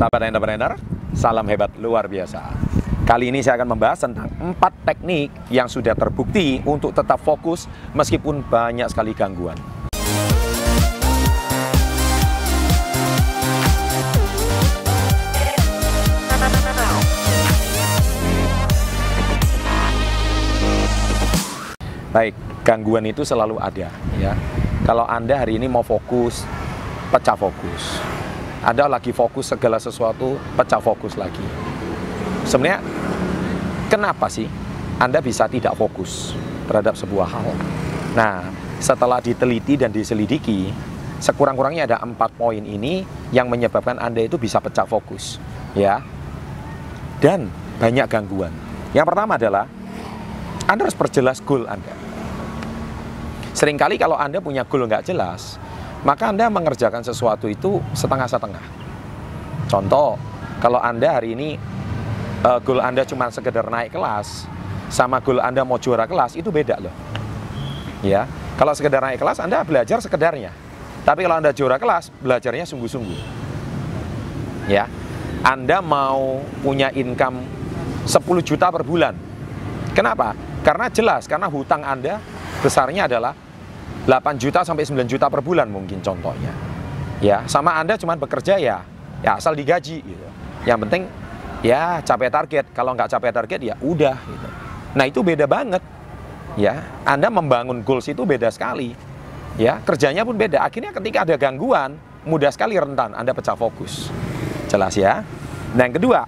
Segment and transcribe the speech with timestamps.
[0.00, 0.80] Sahabat entrepreneur,
[1.12, 2.40] salam hebat luar biasa.
[3.04, 8.40] Kali ini saya akan membahas tentang empat teknik yang sudah terbukti untuk tetap fokus meskipun
[8.48, 9.60] banyak sekali gangguan.
[22.08, 22.32] Baik,
[22.64, 24.32] gangguan itu selalu ada ya.
[24.88, 26.48] Kalau Anda hari ini mau fokus,
[27.12, 28.00] pecah fokus.
[28.60, 31.44] Anda lagi fokus segala sesuatu, pecah fokus lagi.
[32.44, 32.84] Sebenarnya
[33.88, 34.44] kenapa sih
[35.00, 36.36] Anda bisa tidak fokus
[36.68, 37.48] terhadap sebuah hal?
[38.12, 40.68] Nah, setelah diteliti dan diselidiki,
[41.24, 43.00] sekurang-kurangnya ada empat poin ini
[43.32, 45.40] yang menyebabkan Anda itu bisa pecah fokus,
[45.72, 46.04] ya.
[47.16, 47.48] Dan
[47.80, 48.52] banyak gangguan.
[48.92, 49.64] Yang pertama adalah
[50.68, 51.96] Anda harus perjelas goal Anda.
[53.56, 55.56] Seringkali kalau Anda punya goal nggak jelas,
[56.00, 58.64] maka Anda mengerjakan sesuatu itu setengah-setengah.
[59.68, 60.16] Contoh,
[60.58, 61.60] kalau Anda hari ini
[62.44, 64.48] uh, goal Anda cuma sekedar naik kelas,
[64.88, 66.94] sama goal Anda mau juara kelas, itu beda loh.
[68.00, 68.24] Ya,
[68.56, 70.52] kalau sekedar naik kelas, Anda belajar sekedarnya.
[71.04, 73.20] Tapi kalau Anda juara kelas, belajarnya sungguh-sungguh.
[74.72, 74.88] Ya,
[75.44, 77.44] Anda mau punya income
[78.08, 79.12] 10 juta per bulan.
[79.92, 80.32] Kenapa?
[80.64, 82.20] Karena jelas, karena hutang Anda
[82.60, 83.32] besarnya adalah
[84.10, 86.50] 8 juta sampai 9 juta per bulan mungkin contohnya.
[87.22, 88.82] Ya, sama Anda cuma bekerja ya,
[89.22, 90.26] ya asal digaji gitu.
[90.66, 91.02] Yang penting
[91.62, 92.66] ya capai target.
[92.74, 94.48] Kalau nggak capai target ya udah gitu.
[94.98, 95.78] Nah, itu beda banget.
[96.58, 98.98] Ya, Anda membangun goals itu beda sekali.
[99.54, 100.66] Ya, kerjanya pun beda.
[100.66, 101.94] Akhirnya ketika ada gangguan,
[102.26, 104.10] mudah sekali rentan Anda pecah fokus.
[104.66, 105.22] Jelas ya?
[105.78, 106.26] Nah, yang kedua,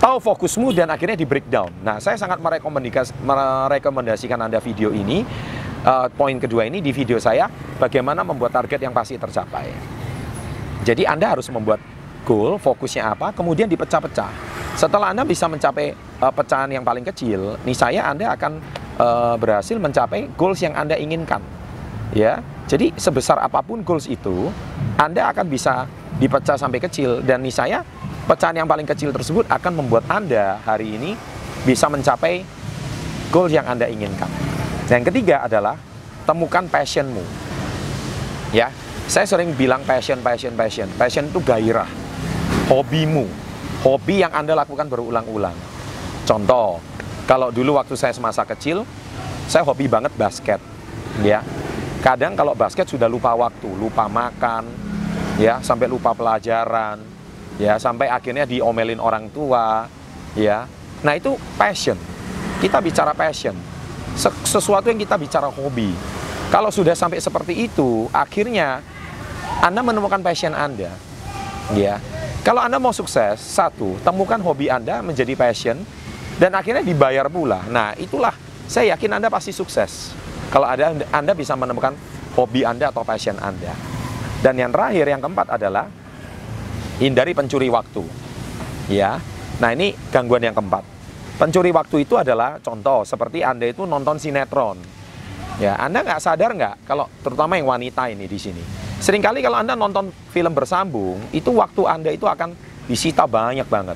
[0.00, 1.68] tahu fokusmu dan akhirnya di breakdown.
[1.84, 5.28] Nah, saya sangat merekomendasikan Anda video ini.
[5.78, 7.46] Uh, poin kedua ini di video saya,
[7.78, 9.70] bagaimana membuat target yang pasti tercapai.
[10.82, 11.78] Jadi Anda harus membuat
[12.26, 14.30] goal, fokusnya apa, kemudian dipecah-pecah.
[14.74, 18.52] Setelah Anda bisa mencapai uh, pecahan yang paling kecil, nih saya Anda akan
[18.98, 21.40] uh, berhasil mencapai goals yang Anda inginkan.
[22.10, 24.50] Ya, jadi sebesar apa pun goals itu,
[24.98, 25.86] Anda akan bisa
[26.18, 27.78] dipecah sampai kecil dan nih saya
[28.26, 31.14] pecahan yang paling kecil tersebut akan membuat Anda hari ini
[31.62, 32.42] bisa mencapai
[33.30, 34.47] goal yang Anda inginkan.
[34.88, 35.76] Yang ketiga adalah
[36.24, 37.20] temukan passionmu.
[38.56, 38.72] Ya,
[39.04, 40.88] saya sering bilang passion, passion, passion.
[40.96, 41.88] Passion itu gairah,
[42.72, 43.28] hobimu,
[43.84, 45.52] hobi yang Anda lakukan berulang-ulang.
[46.24, 46.80] Contoh,
[47.28, 48.88] kalau dulu waktu saya semasa kecil,
[49.44, 50.60] saya hobi banget basket.
[51.20, 51.44] Ya,
[52.00, 54.72] kadang kalau basket sudah lupa waktu, lupa makan,
[55.36, 57.04] ya sampai lupa pelajaran,
[57.60, 59.84] ya sampai akhirnya diomelin orang tua,
[60.32, 60.64] ya.
[61.04, 62.00] Nah itu passion.
[62.58, 63.77] Kita bicara passion
[64.42, 65.94] sesuatu yang kita bicara hobi.
[66.50, 68.82] Kalau sudah sampai seperti itu, akhirnya
[69.62, 70.90] Anda menemukan passion Anda.
[71.76, 72.02] Ya.
[72.42, 75.84] Kalau Anda mau sukses, satu, temukan hobi Anda menjadi passion
[76.40, 77.62] dan akhirnya dibayar pula.
[77.68, 78.32] Nah, itulah
[78.64, 80.16] saya yakin Anda pasti sukses.
[80.48, 81.92] Kalau ada Anda bisa menemukan
[82.34, 83.76] hobi Anda atau passion Anda.
[84.40, 85.90] Dan yang terakhir, yang keempat adalah
[86.96, 88.02] hindari pencuri waktu.
[88.88, 89.20] Ya.
[89.60, 90.97] Nah, ini gangguan yang keempat.
[91.38, 94.74] Pencuri waktu itu adalah contoh seperti Anda itu nonton sinetron.
[95.62, 98.58] Ya, Anda nggak sadar nggak kalau terutama yang wanita ini di sini.
[98.98, 102.58] Seringkali kalau Anda nonton film bersambung, itu waktu Anda itu akan
[102.90, 103.94] disita banyak banget.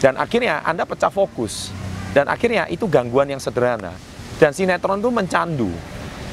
[0.00, 1.68] Dan akhirnya Anda pecah fokus.
[2.16, 3.92] Dan akhirnya itu gangguan yang sederhana.
[4.40, 5.68] Dan sinetron itu mencandu.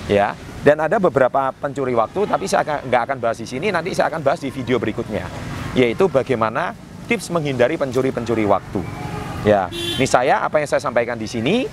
[0.07, 0.31] Ya,
[0.63, 3.67] dan ada beberapa pencuri waktu, tapi saya nggak akan bahas di sini.
[3.67, 5.27] Nanti saya akan bahas di video berikutnya,
[5.75, 6.71] yaitu bagaimana
[7.11, 9.06] tips menghindari pencuri-pencuri waktu.
[9.47, 11.63] Ya, ini saya apa yang saya sampaikan di sini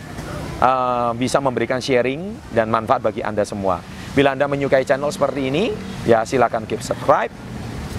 [0.63, 3.83] uh, bisa memberikan sharing dan manfaat bagi Anda semua.
[4.15, 5.75] Bila Anda menyukai channel seperti ini,
[6.07, 7.35] ya silakan keep subscribe.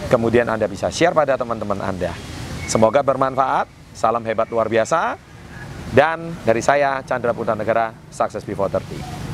[0.07, 2.15] Kemudian Anda bisa share pada teman-teman Anda.
[2.71, 3.67] Semoga bermanfaat.
[3.91, 5.19] Salam hebat luar biasa.
[5.91, 9.24] Dan dari saya Chandra Putra Negara, Success Before 30.